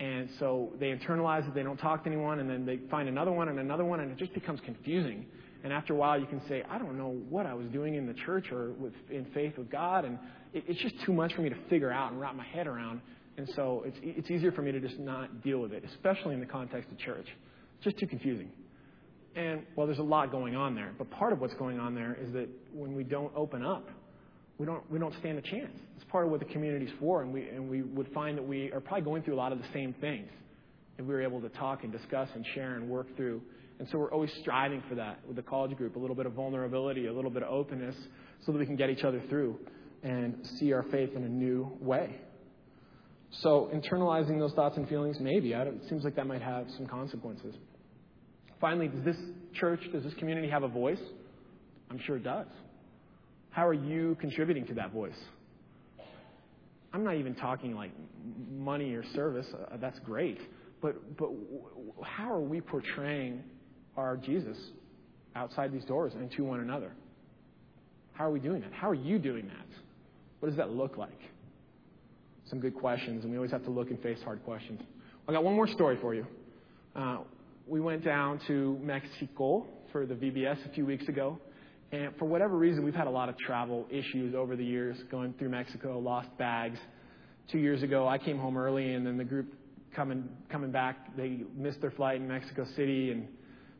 [0.00, 3.32] And so they internalize it, they don't talk to anyone, and then they find another
[3.32, 5.26] one and another one, and it just becomes confusing.
[5.64, 8.06] And after a while, you can say, I don't know what I was doing in
[8.06, 10.18] the church or with, in faith with God, and
[10.52, 13.00] it, it's just too much for me to figure out and wrap my head around.
[13.36, 16.40] And so it's, it's easier for me to just not deal with it, especially in
[16.40, 17.26] the context of church.
[17.76, 18.50] It's just too confusing.
[19.36, 20.92] And, well, there's a lot going on there.
[20.98, 23.88] But part of what's going on there is that when we don't open up,
[24.58, 25.70] we don't, we don't stand a chance.
[25.96, 27.22] It's part of what the community's for.
[27.22, 29.58] And we, and we would find that we are probably going through a lot of
[29.58, 30.28] the same things
[30.98, 33.40] if we were able to talk and discuss and share and work through.
[33.78, 36.32] And so we're always striving for that with the college group a little bit of
[36.32, 37.94] vulnerability, a little bit of openness,
[38.44, 39.58] so that we can get each other through
[40.02, 42.16] and see our faith in a new way.
[43.30, 45.52] So, internalizing those thoughts and feelings, maybe.
[45.52, 47.54] it seems like that might have some consequences.
[48.60, 49.16] Finally, does this
[49.52, 51.00] church, does this community have a voice?
[51.90, 52.46] I'm sure it does.
[53.50, 55.18] How are you contributing to that voice?
[56.92, 57.90] I'm not even talking like
[58.50, 59.46] money or service.
[59.52, 60.40] Uh, that's great.
[60.80, 61.30] But, but
[62.02, 63.42] how are we portraying
[63.98, 64.56] our Jesus
[65.34, 66.92] outside these doors and to one another?
[68.12, 68.72] How are we doing that?
[68.72, 69.66] How are you doing that?
[70.40, 71.20] What does that look like?
[72.48, 74.80] Some good questions, and we always have to look and face hard questions.
[75.28, 76.26] I got one more story for you.
[76.96, 77.18] Uh,
[77.66, 81.38] we went down to Mexico for the VBS a few weeks ago.
[81.90, 85.34] And for whatever reason, we've had a lot of travel issues over the years going
[85.38, 86.78] through Mexico, lost bags.
[87.50, 89.54] Two years ago, I came home early, and then the group
[89.94, 93.28] coming coming back, they missed their flight in Mexico City, and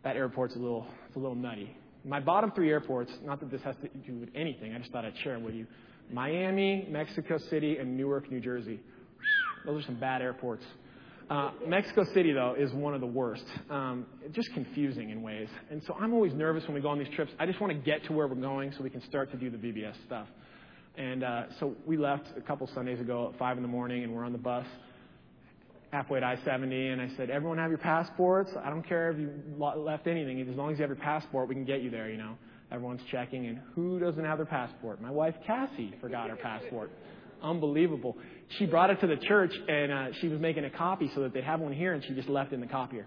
[0.05, 1.77] that airport's a little it's a little nutty.
[2.05, 5.05] My bottom three airports, not that this has to do with anything, I just thought
[5.05, 5.67] I'd share them with you.
[6.11, 8.81] Miami, Mexico City, and Newark, New Jersey.
[9.67, 10.65] Those are some bad airports.
[11.29, 13.45] Uh, Mexico City, though, is one of the worst.
[13.69, 15.49] Um, just confusing in ways.
[15.71, 17.33] And so I'm always nervous when we go on these trips.
[17.39, 19.51] I just want to get to where we're going so we can start to do
[19.51, 20.27] the VBS stuff.
[20.97, 24.15] And uh, so we left a couple Sundays ago at 5 in the morning, and
[24.15, 24.65] we're on the bus
[25.91, 26.89] halfway to I 70.
[26.89, 28.51] And I said, Everyone have your passports?
[28.63, 30.41] I don't care if you left anything.
[30.41, 32.37] As long as you have your passport, we can get you there, you know.
[32.71, 33.47] Everyone's checking.
[33.47, 35.01] And who doesn't have their passport?
[35.01, 36.91] My wife, Cassie, forgot her passport.
[37.43, 38.17] Unbelievable.
[38.59, 41.33] She brought it to the church and uh, she was making a copy so that
[41.33, 43.07] they'd have one here and she just left in the copier.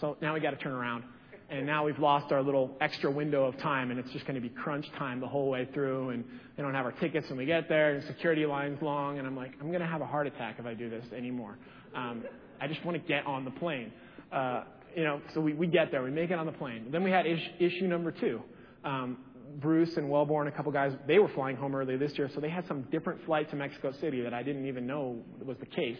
[0.00, 1.04] So now we got to turn around.
[1.50, 4.40] And now we've lost our little extra window of time and it's just going to
[4.40, 6.24] be crunch time the whole way through and
[6.56, 9.36] they don't have our tickets when we get there and security lines long and I'm
[9.36, 11.58] like, I'm going to have a heart attack if I do this anymore.
[11.94, 12.24] Um,
[12.60, 13.92] I just want to get on the plane.
[14.32, 16.86] Uh, you know, so we, we get there, we make it on the plane.
[16.90, 18.42] Then we had ish, issue number two.
[18.84, 19.18] Um,
[19.60, 22.48] Bruce and Wellborn, a couple guys, they were flying home early this year, so they
[22.48, 25.98] had some different flight to Mexico City that I didn't even know was the case.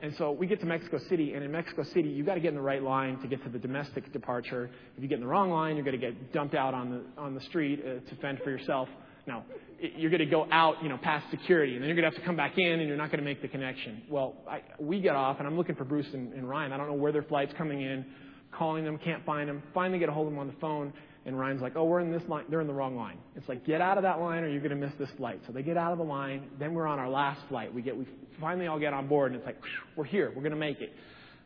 [0.00, 2.48] And so we get to Mexico City, and in Mexico City, you've got to get
[2.48, 4.70] in the right line to get to the domestic departure.
[4.96, 7.20] If you get in the wrong line, you're going to get dumped out on the
[7.20, 8.90] on the street uh, to fend for yourself.
[9.26, 9.42] No,
[9.80, 12.20] you're going to go out, you know, past security, and then you're going to have
[12.20, 14.02] to come back in, and you're not going to make the connection.
[14.08, 16.72] Well, I, we get off, and I'm looking for Bruce and, and Ryan.
[16.72, 18.06] I don't know where their flight's coming in,
[18.52, 19.62] calling them, can't find them.
[19.74, 20.92] Finally, get a hold of them on the phone,
[21.24, 22.44] and Ryan's like, "Oh, we're in this line.
[22.48, 24.70] They're in the wrong line." It's like, get out of that line, or you're going
[24.70, 25.40] to miss this flight.
[25.46, 26.48] So they get out of the line.
[26.60, 27.74] Then we're on our last flight.
[27.74, 28.06] We get, we
[28.40, 29.60] finally all get on board, and it's like,
[29.96, 30.28] we're here.
[30.28, 30.92] We're going to make it.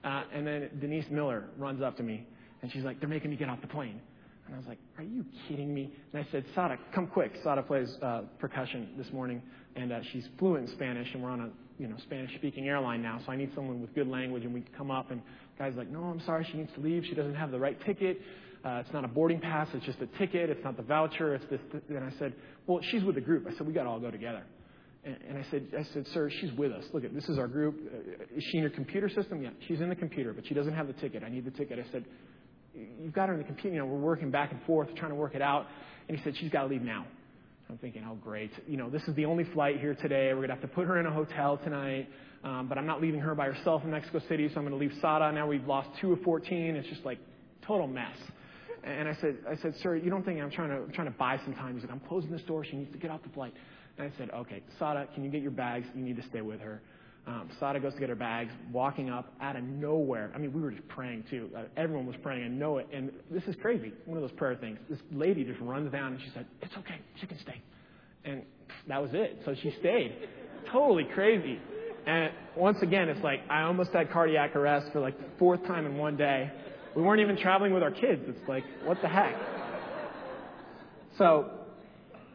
[0.05, 2.27] Uh, and then Denise Miller runs up to me,
[2.61, 4.03] and she's like, "They're making me get off the plane."
[4.51, 5.93] And I was like, Are you kidding me?
[6.13, 7.33] And I said, Sada, come quick.
[7.45, 9.41] Sada plays uh, percussion this morning,
[9.77, 13.01] and uh, she's fluent in Spanish, and we're on a you know Spanish speaking airline
[13.01, 14.45] now, so I need someone with good language.
[14.45, 17.05] And we come up, and the guy's like, No, I'm sorry, she needs to leave.
[17.05, 18.21] She doesn't have the right ticket.
[18.65, 20.51] Uh, it's not a boarding pass, it's just a ticket.
[20.51, 21.37] It's not the voucher.
[21.37, 21.61] It's this.
[21.73, 21.83] this.
[21.89, 22.35] And I said,
[22.67, 23.47] Well, she's with the group.
[23.49, 24.43] I said, We got to all go together.
[25.05, 26.85] And, and I said, I said, Sir, she's with us.
[26.93, 27.79] Look, at this is our group.
[27.87, 29.43] Uh, is she in your computer system?
[29.43, 31.23] Yeah, she's in the computer, but she doesn't have the ticket.
[31.23, 31.79] I need the ticket.
[31.79, 32.05] I said,
[32.75, 33.75] you've got her in the computer.
[33.75, 35.67] You know, we're working back and forth, trying to work it out.
[36.09, 37.07] And he said, she's got to leave now.
[37.69, 38.51] I'm thinking, oh, great.
[38.67, 40.29] You know, this is the only flight here today.
[40.29, 42.09] We're going to have to put her in a hotel tonight.
[42.43, 44.77] Um, but I'm not leaving her by herself in Mexico City, so I'm going to
[44.77, 45.31] leave Sada.
[45.31, 46.75] Now we've lost two of 14.
[46.75, 47.19] It's just like
[47.67, 48.17] total mess.
[48.83, 51.19] And I said, I said, sir, you don't think I'm trying to I'm trying to
[51.19, 51.75] buy some time?
[51.75, 52.65] He said, I'm closing this door.
[52.65, 53.53] She needs to get off the flight.
[53.99, 55.87] And I said, okay, Sada, can you get your bags?
[55.95, 56.81] You need to stay with her.
[57.31, 60.33] Um, Sada goes to get her bags, walking up out of nowhere.
[60.35, 61.49] I mean, we were just praying too.
[61.57, 62.43] Uh, everyone was praying.
[62.43, 62.89] I know it.
[62.93, 63.93] And this is crazy.
[64.05, 64.79] One of those prayer things.
[64.89, 66.97] This lady just runs down and she said, It's okay.
[67.21, 67.63] She can stay.
[68.25, 68.43] And
[68.89, 69.43] that was it.
[69.45, 70.17] So she stayed.
[70.73, 71.61] totally crazy.
[72.05, 75.87] And once again, it's like I almost had cardiac arrest for like the fourth time
[75.87, 76.51] in one day.
[76.97, 78.23] We weren't even traveling with our kids.
[78.27, 79.37] It's like, what the heck?
[81.17, 81.49] So,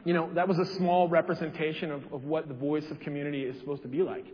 [0.06, 3.60] you know, that was a small representation of, of what the voice of community is
[3.60, 4.26] supposed to be like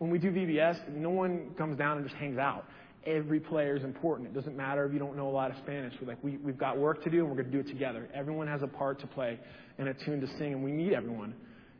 [0.00, 2.64] when we do VBS, no one comes down and just hangs out.
[3.06, 4.28] Every player is important.
[4.28, 5.92] It doesn't matter if you don't know a lot of Spanish.
[6.00, 8.08] We're like, we, we've got work to do, and we're going to do it together.
[8.14, 9.38] Everyone has a part to play
[9.76, 11.34] and a tune to sing, and we need everyone.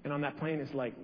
[0.05, 0.95] And on that plane, it's like,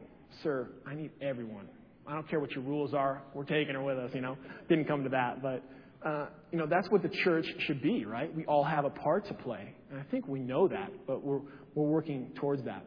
[0.43, 1.69] sir, I need everyone.
[2.07, 3.23] I don't care what your rules are.
[3.33, 4.37] We're taking her with us, you know.
[4.69, 5.63] Didn't come to that, but
[6.07, 8.33] uh, you know that's what the church should be, right?
[8.35, 11.41] We all have a part to play, and I think we know that, but we're
[11.75, 12.85] we're working towards that.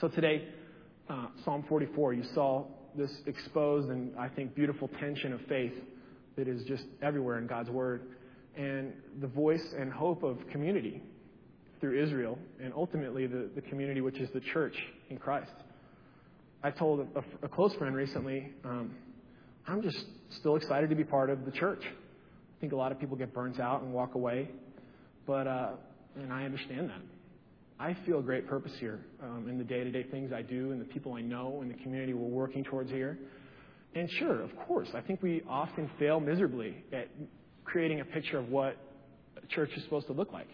[0.00, 0.48] So today,
[1.08, 2.66] uh, Psalm 44, you saw
[2.96, 5.74] this exposed and I think beautiful tension of faith
[6.36, 8.02] that is just everywhere in God's Word,
[8.56, 11.02] and the voice and hope of community
[11.80, 14.76] through Israel, and ultimately the, the community which is the church
[15.10, 15.52] in Christ.
[16.62, 18.94] I told a, a close friend recently, um,
[19.66, 21.82] I'm just still excited to be part of the church.
[21.84, 24.48] I think a lot of people get burnt out and walk away,
[25.26, 25.70] but uh,
[26.16, 27.00] and I understand that.
[27.82, 30.80] I feel great purpose here um, in the day to day things I do and
[30.80, 33.18] the people I know and the community we're working towards here.
[33.96, 37.08] And sure, of course, I think we often fail miserably at
[37.64, 38.76] creating a picture of what
[39.36, 40.46] a church is supposed to look like.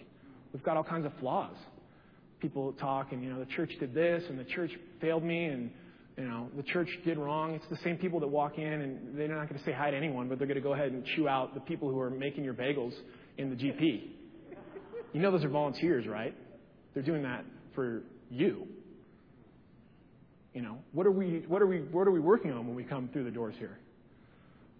[0.54, 1.54] We've got all kinds of flaws.
[2.40, 5.70] People talk and, you know, the church did this and the church failed me and,
[6.16, 7.52] you know, the church did wrong.
[7.52, 9.96] It's the same people that walk in and they're not going to say hi to
[9.98, 12.42] anyone, but they're going to go ahead and chew out the people who are making
[12.42, 12.94] your bagels
[13.36, 14.12] in the GP.
[15.12, 16.34] You know those are volunteers, right?
[16.98, 17.44] They're doing that
[17.76, 18.66] for you.
[20.52, 22.82] You know, what are we, what are we, what are we working on when we
[22.82, 23.78] come through the doors here?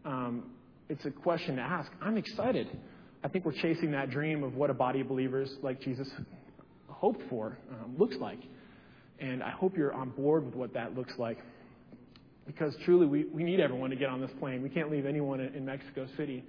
[0.05, 0.51] Um,
[0.89, 1.93] it's a question to ask.
[2.03, 2.77] I'm excited.
[3.23, 6.09] I think we're chasing that dream of what a body of believers like Jesus
[6.89, 8.41] hoped for um, looks like.
[9.21, 11.39] And I hope you're on board with what that looks like.
[12.49, 14.61] Because truly, we, we need everyone to get on this plane.
[14.61, 16.43] We can't leave anyone in Mexico City.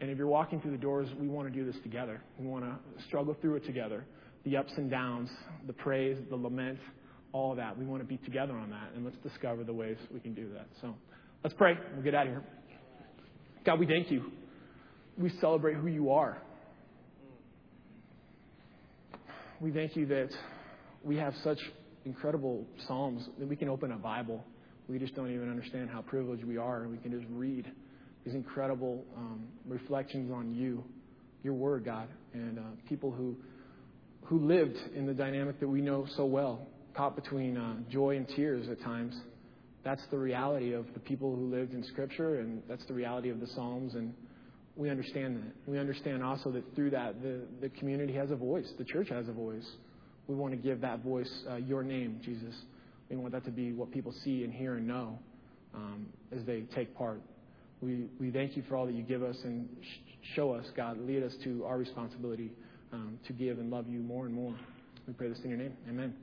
[0.00, 2.22] And if you're walking through the doors, we want to do this together.
[2.38, 4.06] We want to struggle through it together
[4.44, 5.28] the ups and downs,
[5.66, 6.78] the praise, the lament,
[7.32, 7.78] all of that.
[7.78, 10.48] We want to be together on that, and let's discover the ways we can do
[10.54, 10.66] that.
[10.80, 10.94] So
[11.44, 11.74] let's pray.
[11.94, 12.44] We'll get out of here.
[13.64, 14.32] God, we thank you.
[15.18, 16.40] We celebrate who you are.
[19.60, 20.30] We thank you that
[21.04, 21.58] we have such
[22.04, 24.42] incredible Psalms that we can open a Bible.
[24.88, 27.70] We just don't even understand how privileged we are, and we can just read
[28.24, 30.82] these incredible um, reflections on you,
[31.42, 33.36] your word, God, and uh, people who
[34.30, 38.28] who lived in the dynamic that we know so well, caught between uh, joy and
[38.28, 39.12] tears at times.
[39.82, 43.40] That's the reality of the people who lived in Scripture, and that's the reality of
[43.40, 44.14] the Psalms, and
[44.76, 45.52] we understand that.
[45.68, 49.26] We understand also that through that, the, the community has a voice, the church has
[49.26, 49.68] a voice.
[50.28, 52.54] We want to give that voice uh, your name, Jesus.
[53.08, 55.18] We want that to be what people see and hear and know
[55.74, 57.20] um, as they take part.
[57.80, 61.00] We, we thank you for all that you give us and sh- show us, God.
[61.00, 62.52] Lead us to our responsibility
[62.92, 64.54] um, to give and love you more and more.
[65.06, 65.76] We pray this in your name.
[65.88, 66.14] Amen.